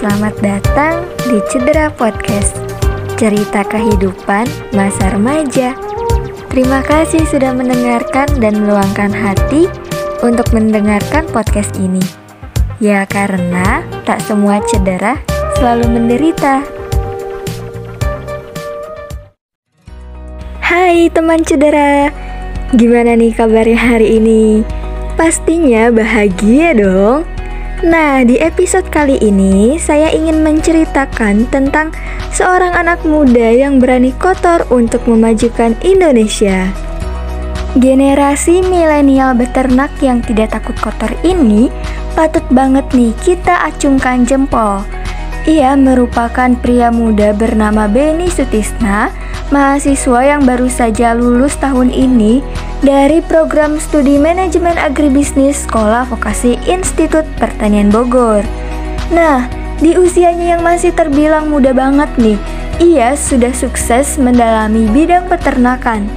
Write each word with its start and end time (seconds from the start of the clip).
selamat 0.00 0.32
datang 0.40 1.04
di 1.28 1.44
Cedera 1.52 1.92
Podcast. 1.92 2.56
Cerita 3.20 3.60
kehidupan 3.60 4.48
masa 4.72 5.12
remaja. 5.12 5.76
Terima 6.48 6.80
kasih 6.80 7.20
sudah 7.28 7.52
mendengarkan 7.52 8.24
dan 8.40 8.64
meluangkan 8.64 9.12
hati 9.12 9.68
untuk 10.24 10.48
mendengarkan 10.56 11.28
podcast 11.28 11.76
ini. 11.76 12.00
Ya 12.80 13.04
karena 13.04 13.84
tak 14.08 14.24
semua 14.24 14.64
cedera 14.72 15.20
selalu 15.60 15.92
menderita. 15.92 16.64
Hai 20.64 21.12
teman 21.12 21.44
cedera. 21.44 22.08
Gimana 22.72 23.20
nih 23.20 23.36
kabarnya 23.36 23.76
hari 23.76 24.16
ini? 24.16 24.64
Pastinya 25.20 25.92
bahagia 25.92 26.72
dong 26.72 27.28
Nah, 27.80 28.20
di 28.28 28.36
episode 28.36 28.92
kali 28.92 29.16
ini 29.24 29.80
saya 29.80 30.12
ingin 30.12 30.44
menceritakan 30.44 31.48
tentang 31.48 31.96
seorang 32.28 32.76
anak 32.76 33.00
muda 33.08 33.56
yang 33.56 33.80
berani 33.80 34.12
kotor 34.20 34.68
untuk 34.68 35.08
memajukan 35.08 35.72
Indonesia. 35.80 36.68
Generasi 37.80 38.60
milenial 38.68 39.32
beternak 39.32 39.88
yang 40.04 40.20
tidak 40.20 40.52
takut 40.52 40.76
kotor 40.76 41.08
ini 41.24 41.72
patut 42.12 42.44
banget 42.52 42.84
nih 42.92 43.16
kita 43.24 43.64
acungkan 43.64 44.28
jempol. 44.28 44.84
Ia 45.48 45.72
merupakan 45.72 46.52
pria 46.60 46.92
muda 46.92 47.32
bernama 47.32 47.88
Beni 47.88 48.28
Sutisna, 48.28 49.08
mahasiswa 49.48 50.20
yang 50.36 50.44
baru 50.44 50.68
saja 50.68 51.16
lulus 51.16 51.56
tahun 51.56 51.88
ini 51.96 52.44
dari 52.80 53.20
program 53.20 53.76
studi 53.76 54.16
manajemen 54.16 54.76
agribisnis 54.80 55.68
Sekolah 55.68 56.08
Vokasi 56.08 56.56
Institut 56.64 57.28
Pertanian 57.36 57.92
Bogor. 57.92 58.40
Nah, 59.12 59.48
di 59.80 59.96
usianya 60.00 60.56
yang 60.56 60.62
masih 60.64 60.92
terbilang 60.96 61.52
muda 61.52 61.76
banget 61.76 62.08
nih, 62.16 62.40
ia 62.80 63.12
sudah 63.16 63.52
sukses 63.52 64.16
mendalami 64.16 64.88
bidang 64.88 65.28
peternakan. 65.28 66.08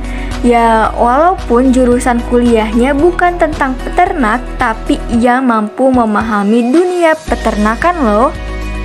Ya, 0.44 0.92
walaupun 0.95 1.72
jurusan 1.72 2.20
kuliahnya 2.28 2.92
bukan 2.95 3.39
tentang 3.39 3.75
peternak, 3.80 4.44
tapi 4.59 5.00
ia 5.08 5.39
mampu 5.39 5.88
memahami 5.88 6.72
dunia 6.72 7.16
peternakan 7.16 7.95
loh. 8.03 8.30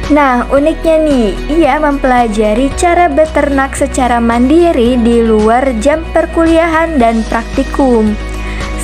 Nah, 0.08 0.48
uniknya 0.48 0.96
nih, 1.04 1.28
ia 1.52 1.76
mempelajari 1.76 2.72
cara 2.80 3.12
beternak 3.12 3.76
secara 3.76 4.16
mandiri 4.16 4.96
di 4.96 5.20
luar 5.20 5.76
jam 5.84 6.00
perkuliahan 6.16 6.96
dan 6.96 7.20
praktikum. 7.28 8.16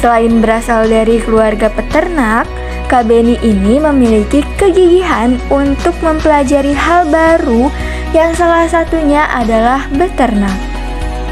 Selain 0.04 0.44
berasal 0.44 0.84
dari 0.84 1.16
keluarga 1.24 1.72
peternak, 1.72 2.44
Kak 2.92 3.08
Beni 3.08 3.40
ini 3.40 3.80
memiliki 3.80 4.44
kegigihan 4.60 5.40
untuk 5.48 5.96
mempelajari 6.04 6.76
hal 6.76 7.08
baru 7.08 7.72
yang 8.12 8.36
salah 8.36 8.68
satunya 8.68 9.24
adalah 9.32 9.88
beternak. 9.96 10.73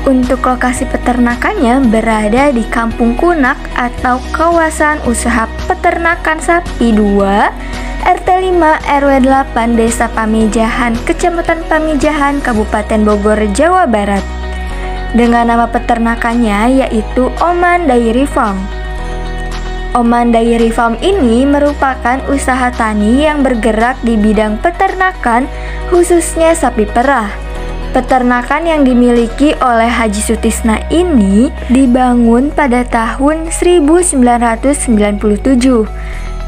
Untuk 0.03 0.42
lokasi 0.42 0.83
peternakannya 0.91 1.78
berada 1.86 2.50
di 2.50 2.67
Kampung 2.67 3.14
Kunak 3.14 3.55
atau 3.78 4.19
kawasan 4.34 4.98
usaha 5.06 5.47
peternakan 5.70 6.42
sapi 6.42 6.91
2 6.91 8.03
RT 8.03 8.28
5 8.50 8.83
RW 8.98 9.11
8 9.22 9.78
Desa 9.78 10.11
Pamijahan, 10.11 10.98
Kecamatan 11.06 11.62
Pamijahan, 11.70 12.42
Kabupaten 12.42 13.06
Bogor, 13.06 13.39
Jawa 13.55 13.86
Barat. 13.86 14.27
Dengan 15.14 15.55
nama 15.55 15.70
peternakannya 15.70 16.83
yaitu 16.83 17.31
Oman 17.39 17.87
Dairy 17.87 18.27
Farm. 18.27 18.59
Oman 19.94 20.34
Dairy 20.34 20.75
Farm 20.75 20.98
ini 20.98 21.47
merupakan 21.47 22.19
usaha 22.27 22.75
tani 22.75 23.22
yang 23.22 23.47
bergerak 23.47 24.03
di 24.03 24.19
bidang 24.19 24.59
peternakan, 24.59 25.47
khususnya 25.94 26.59
sapi 26.59 26.91
perah. 26.91 27.41
Peternakan 27.92 28.64
yang 28.64 28.88
dimiliki 28.88 29.53
oleh 29.60 29.84
Haji 29.84 30.25
Sutisna 30.25 30.80
ini 30.88 31.53
dibangun 31.69 32.48
pada 32.48 32.88
tahun 32.88 33.53
1997 33.53 34.16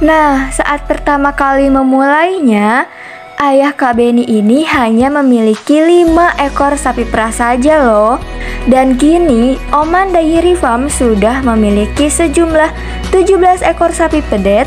Nah, 0.00 0.48
saat 0.48 0.88
pertama 0.88 1.36
kali 1.36 1.68
memulainya, 1.68 2.88
ayah 3.36 3.76
Kak 3.76 4.00
Beni 4.00 4.24
ini 4.24 4.64
hanya 4.64 5.12
memiliki 5.12 5.84
5 5.84 6.32
ekor 6.40 6.80
sapi 6.80 7.04
perah 7.04 7.28
saja 7.28 7.76
loh. 7.84 8.16
Dan 8.64 8.96
kini, 8.96 9.60
Oman 9.68 10.16
Dairy 10.16 10.56
Farm 10.56 10.88
sudah 10.88 11.44
memiliki 11.44 12.08
sejumlah 12.08 12.72
17 13.12 13.60
ekor 13.60 13.92
sapi 13.92 14.24
pedet, 14.32 14.64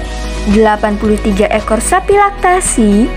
83 0.54 1.50
ekor 1.50 1.82
sapi 1.82 2.14
laktasi, 2.14 3.10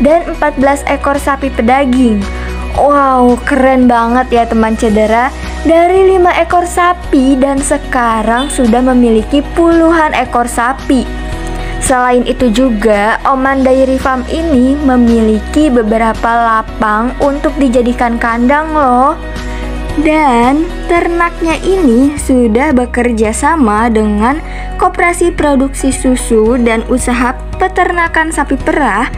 dan 0.00 0.24
14 0.40 0.82
ekor 0.88 1.20
sapi 1.20 1.52
pedaging. 1.52 2.41
Wow, 2.72 3.36
keren 3.44 3.84
banget 3.84 4.32
ya 4.32 4.44
teman 4.48 4.72
cedera. 4.80 5.28
Dari 5.62 6.16
5 6.16 6.40
ekor 6.40 6.64
sapi 6.64 7.36
dan 7.36 7.60
sekarang 7.60 8.48
sudah 8.48 8.80
memiliki 8.80 9.44
puluhan 9.52 10.16
ekor 10.16 10.48
sapi. 10.48 11.04
Selain 11.84 12.24
itu 12.24 12.48
juga, 12.48 13.20
Oman 13.28 13.60
Dairy 13.60 14.00
Farm 14.00 14.24
ini 14.32 14.72
memiliki 14.72 15.68
beberapa 15.68 16.30
lapang 16.32 17.12
untuk 17.20 17.52
dijadikan 17.60 18.16
kandang 18.16 18.72
loh. 18.72 19.20
Dan 20.00 20.64
ternaknya 20.88 21.60
ini 21.60 22.16
sudah 22.16 22.72
bekerja 22.72 23.36
sama 23.36 23.92
dengan 23.92 24.40
Koperasi 24.80 25.36
Produksi 25.36 25.92
Susu 25.92 26.56
dan 26.56 26.80
Usaha 26.88 27.36
Peternakan 27.60 28.32
Sapi 28.32 28.56
Perah 28.56 29.12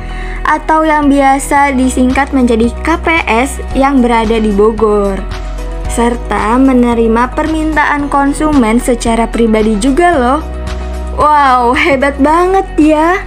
atau 0.44 0.82
yang 0.82 1.06
biasa 1.06 1.72
disingkat 1.78 2.34
menjadi 2.34 2.74
KPS 2.82 3.62
yang 3.78 4.02
berada 4.02 4.36
di 4.36 4.50
Bogor 4.50 5.22
serta 5.88 6.58
menerima 6.58 7.30
permintaan 7.38 8.10
konsumen 8.10 8.82
secara 8.82 9.30
pribadi 9.30 9.78
juga 9.78 10.10
loh 10.10 10.40
Wow, 11.14 11.78
hebat 11.78 12.18
banget 12.18 12.66
ya. 12.74 13.22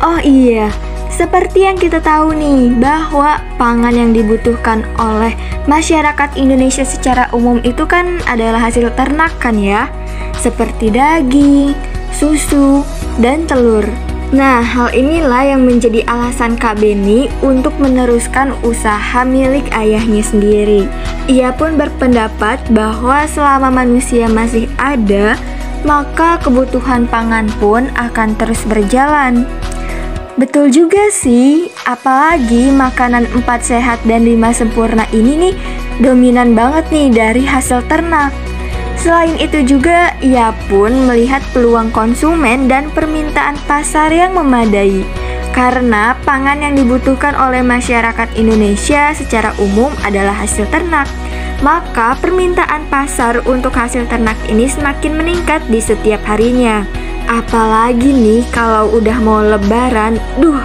Oh 0.00 0.16
iya, 0.24 0.72
seperti 1.18 1.66
yang 1.66 1.74
kita 1.74 1.98
tahu 1.98 2.30
nih, 2.30 2.78
bahwa 2.78 3.42
pangan 3.58 3.90
yang 3.90 4.14
dibutuhkan 4.14 4.86
oleh 5.02 5.34
masyarakat 5.66 6.38
Indonesia 6.38 6.86
secara 6.86 7.26
umum 7.34 7.58
itu 7.66 7.82
kan 7.90 8.22
adalah 8.30 8.70
hasil 8.70 8.94
ternakan 8.94 9.58
ya, 9.58 9.90
seperti 10.38 10.94
daging, 10.94 11.74
susu, 12.14 12.86
dan 13.18 13.50
telur. 13.50 13.82
Nah, 14.30 14.60
hal 14.60 14.92
inilah 14.92 15.56
yang 15.56 15.64
menjadi 15.64 16.04
alasan 16.06 16.54
Kak 16.54 16.78
Beni 16.78 17.32
untuk 17.40 17.74
meneruskan 17.80 18.54
usaha 18.60 19.24
milik 19.24 19.66
ayahnya 19.72 20.20
sendiri. 20.20 20.84
Ia 21.26 21.50
pun 21.56 21.74
berpendapat 21.80 22.60
bahwa 22.70 23.24
selama 23.24 23.72
manusia 23.72 24.28
masih 24.28 24.68
ada, 24.76 25.34
maka 25.82 26.36
kebutuhan 26.44 27.08
pangan 27.08 27.48
pun 27.56 27.88
akan 27.96 28.36
terus 28.36 28.60
berjalan. 28.68 29.48
Betul 30.38 30.70
juga 30.70 31.10
sih, 31.10 31.66
apalagi 31.82 32.70
makanan 32.70 33.26
empat 33.34 33.74
sehat 33.74 33.98
dan 34.06 34.22
lima 34.22 34.54
sempurna 34.54 35.02
ini 35.10 35.34
nih 35.34 35.54
dominan 35.98 36.54
banget 36.54 36.86
nih 36.94 37.10
dari 37.10 37.42
hasil 37.42 37.82
ternak. 37.90 38.30
Selain 38.94 39.34
itu 39.34 39.66
juga, 39.66 40.14
ia 40.22 40.54
pun 40.70 40.94
melihat 41.10 41.42
peluang 41.50 41.90
konsumen 41.90 42.70
dan 42.70 42.86
permintaan 42.94 43.58
pasar 43.66 44.14
yang 44.14 44.30
memadai. 44.38 45.02
Karena 45.50 46.14
pangan 46.22 46.62
yang 46.62 46.78
dibutuhkan 46.78 47.34
oleh 47.34 47.66
masyarakat 47.66 48.38
Indonesia 48.38 49.10
secara 49.18 49.50
umum 49.58 49.90
adalah 50.06 50.38
hasil 50.38 50.70
ternak 50.70 51.10
maka 51.58 52.14
permintaan 52.22 52.86
pasar 52.86 53.42
untuk 53.42 53.74
hasil 53.74 54.06
ternak 54.06 54.38
ini 54.46 54.70
semakin 54.70 55.18
meningkat 55.18 55.58
di 55.66 55.82
setiap 55.82 56.22
harinya. 56.22 56.86
Apalagi 57.28 58.08
nih 58.08 58.42
kalau 58.48 58.88
udah 58.96 59.20
mau 59.20 59.44
lebaran, 59.44 60.16
duh, 60.40 60.64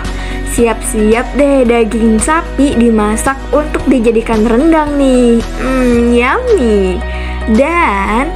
siap-siap 0.55 1.35
deh 1.35 1.67
daging 1.67 2.15
sapi 2.23 2.79
dimasak 2.79 3.35
untuk 3.51 3.83
dijadikan 3.91 4.47
rendang 4.47 4.95
nih. 4.95 5.43
Hmm, 5.59 6.15
yummy. 6.15 7.03
Dan 7.51 8.31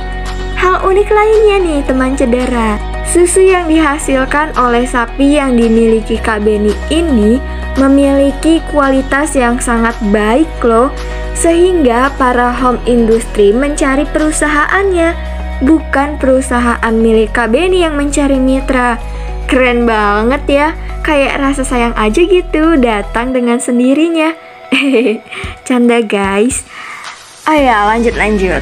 hal 0.60 0.84
unik 0.84 1.08
lainnya 1.08 1.58
nih 1.64 1.80
teman 1.88 2.20
cedera, 2.20 2.76
susu 3.08 3.48
yang 3.48 3.72
dihasilkan 3.72 4.52
oleh 4.60 4.84
sapi 4.84 5.40
yang 5.40 5.56
dimiliki 5.56 6.20
Kak 6.20 6.44
Beni 6.44 6.76
ini 6.92 7.40
memiliki 7.80 8.60
kualitas 8.74 9.38
yang 9.38 9.62
sangat 9.62 9.96
baik 10.12 10.50
loh 10.66 10.92
sehingga 11.38 12.10
para 12.18 12.50
home 12.50 12.82
industry 12.90 13.54
mencari 13.54 14.10
perusahaannya, 14.10 15.14
bukan 15.64 16.22
perusahaan 16.22 16.94
milik 16.94 17.34
Kak 17.34 17.54
Beni 17.54 17.86
yang 17.86 17.98
mencari 17.98 18.38
mitra. 18.38 19.00
Keren 19.48 19.88
banget 19.88 20.44
ya, 20.46 20.68
kayak 21.08 21.40
rasa 21.40 21.64
sayang 21.64 21.96
aja 21.96 22.20
gitu 22.20 22.76
datang 22.78 23.32
dengan 23.32 23.58
sendirinya. 23.64 24.36
Canda 25.68 26.04
guys. 26.04 26.68
Ayo 27.48 27.72
lanjut 27.88 28.16
lanjut. 28.20 28.60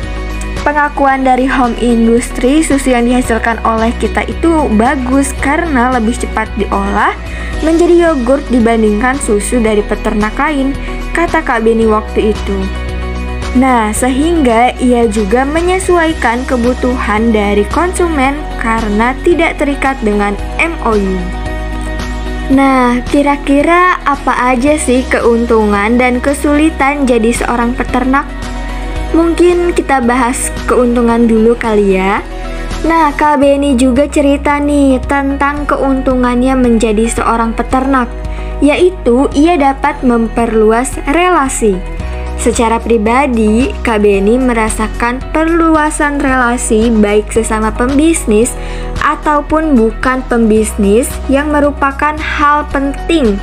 pengakuan 0.66 1.22
dari 1.22 1.46
home 1.46 1.78
industry 1.78 2.66
susu 2.66 2.98
yang 2.98 3.06
dihasilkan 3.06 3.62
oleh 3.62 3.94
kita 4.02 4.26
itu 4.26 4.66
bagus 4.82 5.30
karena 5.38 5.94
lebih 5.94 6.18
cepat 6.18 6.50
diolah 6.58 7.14
menjadi 7.62 8.10
yogurt 8.10 8.42
dibandingkan 8.50 9.16
susu 9.22 9.62
dari 9.62 9.86
peternak 9.86 10.34
lain, 10.36 10.74
kata 11.14 11.46
Kak 11.46 11.62
Beni 11.62 11.86
waktu 11.86 12.34
itu. 12.34 12.85
Nah, 13.56 13.96
sehingga 13.96 14.76
ia 14.84 15.08
juga 15.08 15.48
menyesuaikan 15.48 16.44
kebutuhan 16.44 17.32
dari 17.32 17.64
konsumen 17.72 18.36
karena 18.60 19.16
tidak 19.24 19.56
terikat 19.56 19.96
dengan 20.04 20.36
MOU. 20.60 21.16
Nah, 22.52 23.00
kira-kira 23.08 23.96
apa 24.04 24.52
aja 24.52 24.76
sih 24.76 25.08
keuntungan 25.08 25.96
dan 25.96 26.20
kesulitan 26.20 27.08
jadi 27.08 27.32
seorang 27.32 27.72
peternak? 27.80 28.28
Mungkin 29.16 29.72
kita 29.72 30.04
bahas 30.04 30.52
keuntungan 30.68 31.24
dulu 31.24 31.56
kali 31.56 31.96
ya. 31.96 32.20
Nah, 32.84 33.16
Kak 33.16 33.40
Beni 33.40 33.80
juga 33.80 34.06
cerita 34.12 34.60
nih 34.60 35.00
tentang 35.08 35.64
keuntungannya 35.64 36.60
menjadi 36.60 37.08
seorang 37.08 37.56
peternak, 37.56 38.12
yaitu 38.60 39.32
ia 39.32 39.56
dapat 39.56 40.04
memperluas 40.04 41.00
relasi. 41.08 41.95
Secara 42.40 42.78
pribadi, 42.78 43.74
Kak 43.82 44.06
Beni 44.06 44.38
merasakan 44.38 45.18
perluasan 45.34 46.22
relasi 46.22 46.94
baik 46.94 47.34
sesama 47.34 47.74
pembisnis 47.74 48.54
ataupun 49.02 49.74
bukan 49.74 50.22
pembisnis 50.30 51.10
yang 51.26 51.50
merupakan 51.50 52.14
hal 52.18 52.70
penting 52.70 53.38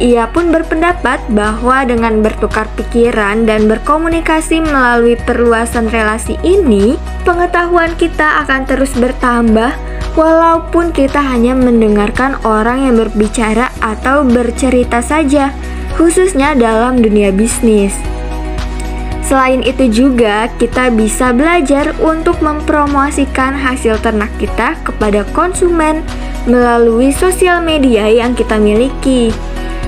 ia 0.00 0.24
pun 0.32 0.48
berpendapat 0.48 1.20
bahwa 1.28 1.84
dengan 1.84 2.24
bertukar 2.24 2.64
pikiran 2.72 3.44
dan 3.44 3.68
berkomunikasi 3.68 4.64
melalui 4.64 5.20
perluasan 5.28 5.92
relasi 5.92 6.40
ini, 6.40 6.96
pengetahuan 7.28 7.92
kita 8.00 8.40
akan 8.48 8.64
terus 8.64 8.96
bertambah 8.96 9.76
walaupun 10.16 10.88
kita 10.96 11.20
hanya 11.20 11.52
mendengarkan 11.52 12.40
orang 12.48 12.88
yang 12.88 12.96
berbicara 12.96 13.68
atau 13.84 14.24
bercerita 14.24 15.04
saja, 15.04 15.52
khususnya 16.00 16.56
dalam 16.56 17.04
dunia 17.04 17.28
bisnis. 17.28 17.92
Selain 19.30 19.62
itu 19.62 19.86
juga 19.86 20.50
kita 20.58 20.90
bisa 20.90 21.30
belajar 21.30 21.94
untuk 22.02 22.42
mempromosikan 22.42 23.54
hasil 23.54 24.02
ternak 24.02 24.26
kita 24.42 24.74
kepada 24.82 25.22
konsumen 25.30 26.02
melalui 26.50 27.14
sosial 27.14 27.62
media 27.62 28.10
yang 28.10 28.34
kita 28.34 28.58
miliki. 28.58 29.30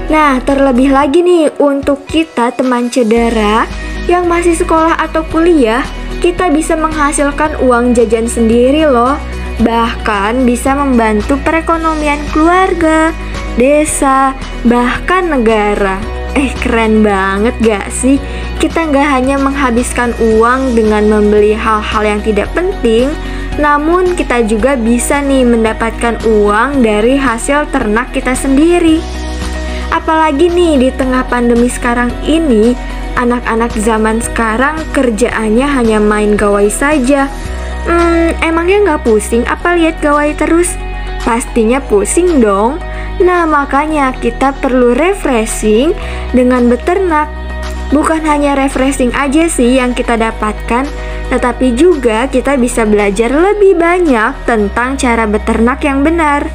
Nah, 0.07 0.39
terlebih 0.47 0.95
lagi 0.95 1.27
nih 1.27 1.59
untuk 1.59 2.07
kita 2.07 2.55
teman 2.55 2.87
cedera 2.87 3.67
yang 4.07 4.31
masih 4.31 4.55
sekolah 4.55 4.95
atau 4.95 5.27
kuliah, 5.27 5.83
kita 6.23 6.47
bisa 6.55 6.79
menghasilkan 6.79 7.59
uang 7.67 7.99
jajan 7.99 8.31
sendiri 8.31 8.87
loh. 8.87 9.19
Bahkan 9.59 10.47
bisa 10.47 10.79
membantu 10.79 11.35
perekonomian 11.43 12.23
keluarga, 12.31 13.11
desa, 13.59 14.39
bahkan 14.63 15.35
negara. 15.35 15.99
Eh 16.39 16.55
keren 16.63 17.05
banget 17.05 17.53
gak 17.59 17.91
sih? 17.91 18.17
Kita 18.63 18.87
nggak 18.87 19.09
hanya 19.11 19.43
menghabiskan 19.43 20.15
uang 20.23 20.79
dengan 20.79 21.11
membeli 21.11 21.51
hal-hal 21.51 22.07
yang 22.07 22.23
tidak 22.23 22.47
penting, 22.55 23.11
namun 23.59 24.15
kita 24.15 24.47
juga 24.47 24.79
bisa 24.79 25.19
nih 25.19 25.43
mendapatkan 25.43 26.23
uang 26.23 26.79
dari 26.79 27.19
hasil 27.19 27.67
ternak 27.75 28.15
kita 28.15 28.39
sendiri. 28.39 29.03
Apalagi 29.91 30.47
nih 30.47 30.79
di 30.79 30.89
tengah 30.95 31.27
pandemi 31.27 31.67
sekarang 31.67 32.15
ini, 32.23 32.79
anak-anak 33.19 33.75
zaman 33.83 34.23
sekarang 34.23 34.79
kerjaannya 34.95 35.67
hanya 35.67 35.99
main 35.99 36.39
gawai 36.39 36.71
saja. 36.71 37.27
Hmm, 37.83 38.31
emangnya 38.47 38.79
nggak 38.95 39.03
pusing 39.03 39.43
apa 39.51 39.75
lihat 39.75 39.99
gawai 39.99 40.39
terus? 40.39 40.71
Pastinya 41.27 41.83
pusing 41.83 42.39
dong. 42.39 42.79
Nah, 43.19 43.43
makanya 43.43 44.15
kita 44.23 44.55
perlu 44.55 44.95
refreshing 44.95 45.99
dengan 46.31 46.71
beternak. 46.71 47.42
Bukan 47.93 48.25
hanya 48.25 48.57
refreshing 48.57 49.13
aja 49.13 49.53
sih 49.53 49.77
yang 49.77 49.93
kita 49.93 50.17
dapatkan, 50.17 50.89
tetapi 51.29 51.77
juga 51.77 52.25
kita 52.25 52.57
bisa 52.57 52.89
belajar 52.89 53.29
lebih 53.29 53.77
banyak 53.77 54.33
tentang 54.49 54.97
cara 54.97 55.29
beternak 55.29 55.85
yang 55.85 56.01
benar. 56.01 56.49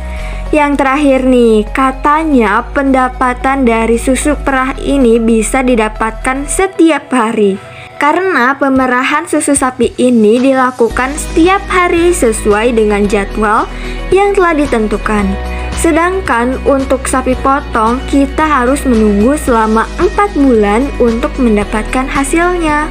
Yang 0.50 0.82
terakhir 0.82 1.22
nih, 1.30 1.70
katanya 1.70 2.66
pendapatan 2.74 3.70
dari 3.70 4.02
susu 4.02 4.34
perah 4.34 4.74
ini 4.82 5.22
bisa 5.22 5.62
didapatkan 5.62 6.50
setiap 6.50 7.14
hari. 7.14 7.62
Karena 8.02 8.54
pemerahan 8.58 9.26
susu 9.30 9.58
sapi 9.58 9.94
ini 9.98 10.42
dilakukan 10.42 11.14
setiap 11.18 11.62
hari 11.70 12.14
sesuai 12.14 12.78
dengan 12.78 13.06
jadwal 13.06 13.66
yang 14.10 14.34
telah 14.38 14.54
ditentukan. 14.54 15.58
Sedangkan 15.78 16.58
untuk 16.66 17.06
sapi 17.06 17.38
potong 17.46 18.02
kita 18.10 18.44
harus 18.44 18.82
menunggu 18.84 19.38
selama 19.38 19.86
4 20.02 20.34
bulan 20.34 20.90
untuk 20.98 21.30
mendapatkan 21.38 22.10
hasilnya. 22.10 22.90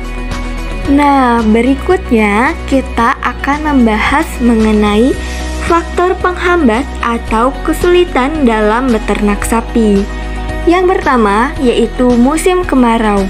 Nah, 0.86 1.42
berikutnya 1.50 2.54
kita 2.70 3.18
akan 3.26 3.74
membahas 3.74 4.24
mengenai 4.38 5.10
faktor 5.66 6.14
penghambat 6.22 6.86
atau 7.02 7.50
kesulitan 7.66 8.46
dalam 8.46 8.86
beternak 8.86 9.42
sapi. 9.42 10.06
Yang 10.70 10.94
pertama 10.94 11.50
yaitu 11.58 12.06
musim 12.14 12.62
kemarau. 12.62 13.26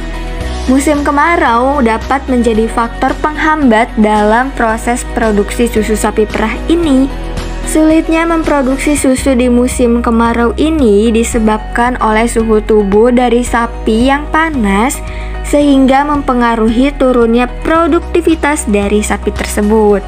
Musim 0.69 1.01
kemarau 1.01 1.81
dapat 1.81 2.21
menjadi 2.29 2.69
faktor 2.69 3.17
penghambat 3.25 3.89
dalam 3.97 4.53
proses 4.53 5.01
produksi 5.17 5.65
susu 5.65 5.97
sapi 5.97 6.29
perah 6.29 6.53
ini. 6.69 7.09
Sulitnya 7.67 8.23
memproduksi 8.23 8.95
susu 8.95 9.35
di 9.35 9.51
musim 9.51 9.99
kemarau 9.99 10.55
ini 10.55 11.11
disebabkan 11.11 11.99
oleh 11.99 12.31
suhu 12.31 12.63
tubuh 12.63 13.11
dari 13.11 13.43
sapi 13.43 14.07
yang 14.07 14.23
panas 14.31 15.03
sehingga 15.43 16.07
mempengaruhi 16.07 16.95
turunnya 16.95 17.51
produktivitas 17.67 18.71
dari 18.71 19.03
sapi 19.03 19.35
tersebut. 19.35 19.99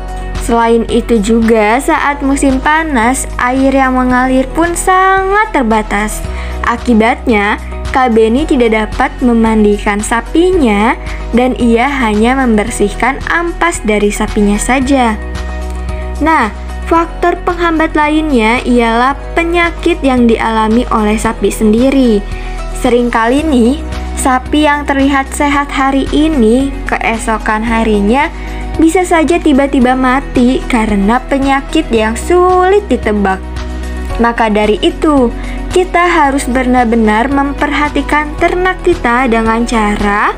Selain 0.46 0.86
itu 0.86 1.18
juga 1.18 1.76
saat 1.82 2.22
musim 2.22 2.62
panas, 2.62 3.26
air 3.42 3.74
yang 3.74 3.98
mengalir 3.98 4.46
pun 4.54 4.72
sangat 4.72 5.52
terbatas. 5.52 6.22
Akibatnya, 6.64 7.58
Kak 7.90 8.14
Beni 8.14 8.46
tidak 8.46 8.72
dapat 8.72 9.10
memandikan 9.18 9.98
sapinya 9.98 10.94
dan 11.34 11.58
ia 11.58 11.90
hanya 11.90 12.38
membersihkan 12.38 13.18
ampas 13.28 13.82
dari 13.84 14.08
sapinya 14.08 14.56
saja. 14.56 15.18
Nah, 16.22 16.67
faktor 16.88 17.36
penghambat 17.44 17.92
lainnya 17.92 18.64
ialah 18.64 19.12
penyakit 19.36 20.00
yang 20.00 20.24
dialami 20.24 20.88
oleh 20.88 21.20
sapi 21.20 21.52
sendiri. 21.52 22.24
Seringkali 22.80 23.44
nih, 23.44 23.76
sapi 24.16 24.64
yang 24.64 24.88
terlihat 24.88 25.28
sehat 25.28 25.68
hari 25.68 26.08
ini, 26.16 26.72
keesokan 26.88 27.60
harinya 27.60 28.32
bisa 28.80 29.04
saja 29.04 29.36
tiba-tiba 29.36 29.92
mati 29.92 30.64
karena 30.64 31.20
penyakit 31.28 31.84
yang 31.92 32.16
sulit 32.16 32.88
ditebak. 32.88 33.38
Maka 34.16 34.48
dari 34.48 34.80
itu, 34.80 35.28
kita 35.76 36.08
harus 36.08 36.48
benar-benar 36.48 37.28
memperhatikan 37.28 38.32
ternak 38.40 38.80
kita 38.82 39.28
dengan 39.28 39.68
cara 39.68 40.32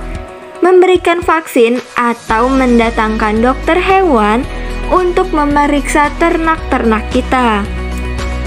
memberikan 0.61 1.25
vaksin 1.25 1.81
atau 1.97 2.53
mendatangkan 2.53 3.41
dokter 3.41 3.81
hewan 3.81 4.45
untuk 4.91 5.31
memeriksa 5.31 6.11
ternak-ternak 6.19 7.07
kita. 7.15 7.63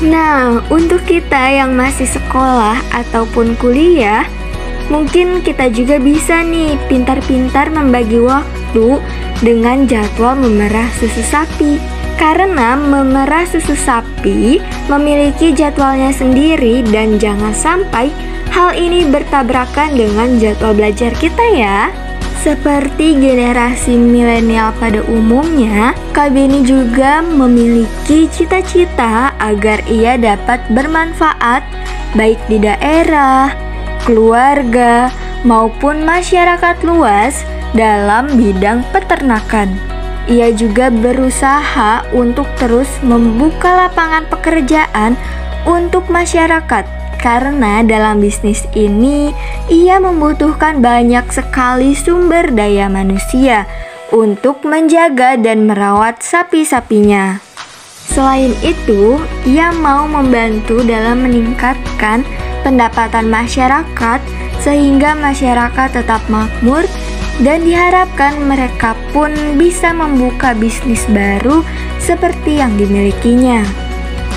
Nah, 0.04 0.60
untuk 0.68 1.08
kita 1.08 1.64
yang 1.64 1.80
masih 1.80 2.08
sekolah 2.08 2.76
ataupun 2.92 3.56
kuliah, 3.56 4.28
mungkin 4.92 5.40
kita 5.40 5.72
juga 5.72 5.96
bisa 5.96 6.44
nih 6.44 6.76
pintar-pintar 6.92 7.72
membagi 7.72 8.20
waktu 8.20 9.00
dengan 9.40 9.88
jadwal 9.88 10.36
memerah 10.36 10.92
susu 11.00 11.24
sapi. 11.24 11.80
Karena 12.14 12.78
memerah 12.78 13.44
susu 13.48 13.74
sapi 13.74 14.62
memiliki 14.88 15.50
jadwalnya 15.50 16.14
sendiri 16.14 16.86
dan 16.94 17.18
jangan 17.18 17.52
sampai 17.52 18.14
hal 18.54 18.70
ini 18.78 19.08
bertabrakan 19.10 19.98
dengan 19.98 20.38
jadwal 20.38 20.78
belajar 20.78 21.10
kita 21.18 21.42
ya. 21.58 22.03
Seperti 22.44 23.24
generasi 23.24 23.96
milenial 23.96 24.76
pada 24.76 25.00
umumnya, 25.08 25.96
Kak 26.12 26.36
Beni 26.36 26.60
juga 26.68 27.24
memiliki 27.24 28.28
cita-cita 28.28 29.32
agar 29.40 29.80
ia 29.88 30.20
dapat 30.20 30.60
bermanfaat 30.68 31.64
baik 32.20 32.36
di 32.52 32.60
daerah, 32.60 33.48
keluarga, 34.04 35.08
maupun 35.48 36.04
masyarakat 36.04 36.84
luas 36.84 37.48
dalam 37.72 38.36
bidang 38.36 38.84
peternakan. 38.92 39.72
Ia 40.28 40.52
juga 40.52 40.92
berusaha 40.92 42.04
untuk 42.12 42.52
terus 42.60 42.92
membuka 43.00 43.88
lapangan 43.88 44.28
pekerjaan 44.28 45.16
untuk 45.64 46.12
masyarakat 46.12 47.03
karena 47.24 47.80
dalam 47.88 48.20
bisnis 48.20 48.68
ini 48.76 49.32
ia 49.72 50.04
membutuhkan 50.04 50.84
banyak 50.84 51.24
sekali 51.32 51.96
sumber 51.96 52.52
daya 52.52 52.92
manusia 52.92 53.64
untuk 54.12 54.68
menjaga 54.68 55.40
dan 55.40 55.64
merawat 55.66 56.20
sapi-sapinya. 56.20 57.40
Selain 58.12 58.52
itu, 58.62 59.18
ia 59.48 59.72
mau 59.72 60.06
membantu 60.06 60.84
dalam 60.84 61.24
meningkatkan 61.24 62.28
pendapatan 62.62 63.32
masyarakat 63.32 64.20
sehingga 64.60 65.16
masyarakat 65.16 66.04
tetap 66.04 66.22
makmur 66.28 66.84
dan 67.42 67.66
diharapkan 67.66 68.38
mereka 68.46 68.94
pun 69.16 69.34
bisa 69.58 69.96
membuka 69.96 70.54
bisnis 70.54 71.02
baru 71.10 71.66
seperti 71.98 72.62
yang 72.62 72.76
dimilikinya. 72.78 73.66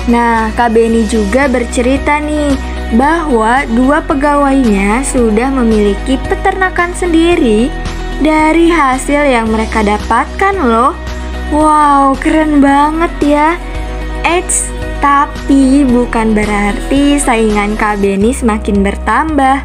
Nah, 0.07 0.49
Kak 0.55 0.71
Beni 0.71 1.03
juga 1.05 1.51
bercerita 1.51 2.17
nih 2.23 2.76
bahwa 2.95 3.67
dua 3.75 3.99
pegawainya 4.05 5.03
sudah 5.03 5.51
memiliki 5.51 6.15
peternakan 6.29 6.95
sendiri 6.95 7.67
dari 8.23 8.71
hasil 8.71 9.27
yang 9.27 9.51
mereka 9.51 9.83
dapatkan 9.83 10.55
loh. 10.55 10.93
Wow, 11.51 12.15
keren 12.19 12.63
banget 12.63 13.13
ya. 13.23 13.49
Eits, 14.23 14.67
tapi 14.99 15.83
bukan 15.87 16.35
berarti 16.35 17.19
saingan 17.19 17.75
Kak 17.75 17.99
Beni 17.99 18.31
semakin 18.31 18.83
bertambah. 18.83 19.63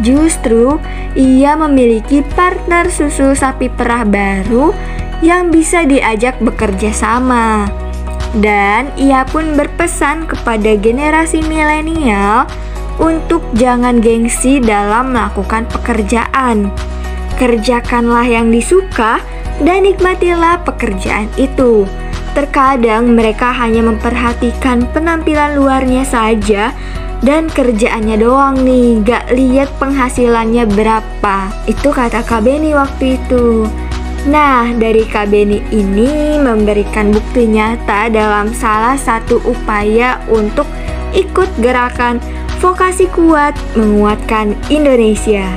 Justru 0.00 0.78
ia 1.18 1.58
memiliki 1.58 2.22
partner 2.36 2.86
susu 2.88 3.34
sapi 3.34 3.66
perah 3.68 4.06
baru 4.06 4.70
yang 5.24 5.50
bisa 5.50 5.82
diajak 5.82 6.38
bekerja 6.38 6.94
sama. 6.94 7.66
Dan 8.36 8.92
ia 9.00 9.24
pun 9.24 9.56
berpesan 9.56 10.28
kepada 10.28 10.76
generasi 10.76 11.40
milenial 11.48 12.44
untuk 13.00 13.40
jangan 13.56 14.02
gengsi 14.04 14.60
dalam 14.60 15.16
melakukan 15.16 15.64
pekerjaan. 15.70 16.68
Kerjakanlah 17.40 18.26
yang 18.26 18.50
disuka 18.50 19.22
dan 19.62 19.86
nikmatilah 19.86 20.60
pekerjaan 20.66 21.30
itu. 21.38 21.86
Terkadang 22.36 23.16
mereka 23.16 23.50
hanya 23.50 23.82
memperhatikan 23.82 24.86
penampilan 24.92 25.58
luarnya 25.58 26.04
saja 26.04 26.70
dan 27.18 27.50
kerjaannya 27.50 28.22
doang 28.22 28.62
nih, 28.62 29.02
gak 29.02 29.34
lihat 29.34 29.70
penghasilannya 29.82 30.70
berapa. 30.70 31.50
Itu 31.66 31.90
kata 31.90 32.22
Kak 32.22 32.46
Beni 32.46 32.78
waktu 32.78 33.18
itu. 33.18 33.66
Nah, 34.28 34.76
dari 34.76 35.08
Kak 35.08 35.32
Beni 35.32 35.64
ini 35.72 36.36
memberikan 36.36 37.08
bukti 37.08 37.48
nyata 37.48 38.12
dalam 38.12 38.52
salah 38.52 39.00
satu 39.00 39.40
upaya 39.48 40.20
untuk 40.28 40.68
ikut 41.16 41.48
gerakan 41.64 42.20
vokasi 42.60 43.08
kuat 43.08 43.56
menguatkan 43.72 44.52
Indonesia 44.68 45.48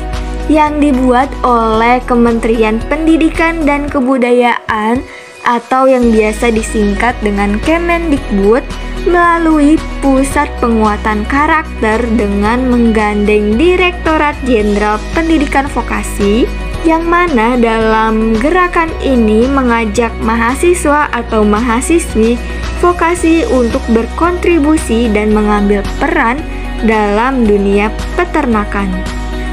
yang 0.47 0.79
dibuat 0.79 1.27
oleh 1.43 1.99
Kementerian 2.07 2.79
Pendidikan 2.87 3.67
dan 3.67 3.91
Kebudayaan 3.91 5.03
atau 5.43 5.91
yang 5.91 6.07
biasa 6.07 6.55
disingkat 6.55 7.19
dengan 7.19 7.59
Kemendikbud 7.67 8.63
melalui 9.03 9.75
Pusat 9.99 10.47
Penguatan 10.63 11.27
Karakter 11.27 11.99
dengan 12.15 12.71
menggandeng 12.71 13.59
Direktorat 13.59 14.39
Jenderal 14.47 14.95
Pendidikan 15.11 15.67
Vokasi 15.67 16.47
yang 16.81 17.05
mana 17.05 17.53
dalam 17.57 18.33
gerakan 18.37 18.89
ini 19.05 19.45
mengajak 19.45 20.09
mahasiswa 20.25 21.07
atau 21.13 21.45
mahasiswi 21.45 22.41
vokasi 22.81 23.45
untuk 23.53 23.85
berkontribusi 23.93 25.05
dan 25.13 25.29
mengambil 25.29 25.85
peran 26.01 26.41
dalam 26.81 27.45
dunia 27.45 27.93
peternakan. 28.17 28.89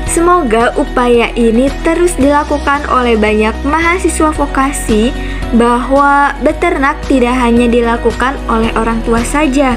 Semoga 0.08 0.72
upaya 0.80 1.28
ini 1.36 1.68
terus 1.84 2.16
dilakukan 2.16 2.88
oleh 2.88 3.20
banyak 3.20 3.52
mahasiswa 3.68 4.32
vokasi 4.32 5.12
bahwa 5.52 6.32
beternak 6.40 6.96
tidak 7.04 7.36
hanya 7.36 7.68
dilakukan 7.68 8.40
oleh 8.48 8.72
orang 8.72 9.04
tua 9.04 9.20
saja, 9.20 9.76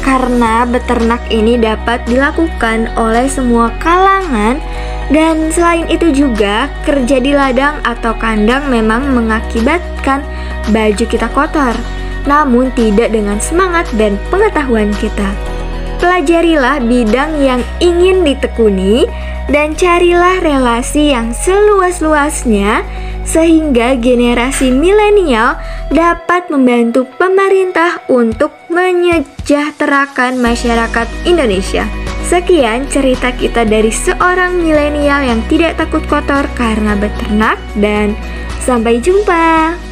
karena 0.00 0.64
beternak 0.64 1.20
ini 1.28 1.60
dapat 1.60 2.00
dilakukan 2.08 2.88
oleh 2.96 3.28
semua 3.28 3.68
kalangan 3.76 4.56
dan 5.06 5.54
selain 5.54 5.86
itu 5.86 6.10
juga, 6.10 6.66
kerja 6.82 7.22
di 7.22 7.30
ladang 7.30 7.78
atau 7.86 8.10
kandang 8.18 8.66
memang 8.66 9.14
mengakibatkan 9.14 10.26
baju 10.74 11.04
kita 11.06 11.30
kotor, 11.30 11.74
namun 12.26 12.74
tidak 12.74 13.14
dengan 13.14 13.38
semangat 13.38 13.86
dan 13.94 14.18
pengetahuan 14.34 14.90
kita. 14.98 15.30
Pelajarilah 16.02 16.82
bidang 16.82 17.38
yang 17.38 17.62
ingin 17.78 18.26
ditekuni 18.26 19.06
dan 19.46 19.78
carilah 19.78 20.42
relasi 20.42 21.14
yang 21.14 21.30
seluas-luasnya 21.30 22.82
sehingga 23.26 23.98
generasi 23.98 24.70
milenial 24.70 25.58
dapat 25.90 26.50
membantu 26.50 27.06
pemerintah 27.18 28.02
untuk 28.10 28.54
menyejahterakan 28.70 30.38
masyarakat 30.38 31.06
Indonesia. 31.26 32.05
Sekian 32.26 32.90
cerita 32.90 33.30
kita 33.30 33.62
dari 33.62 33.94
seorang 33.94 34.58
milenial 34.58 35.22
yang 35.30 35.38
tidak 35.46 35.78
takut 35.78 36.02
kotor 36.10 36.42
karena 36.58 36.98
beternak 36.98 37.54
dan 37.78 38.18
sampai 38.58 38.98
jumpa. 38.98 39.85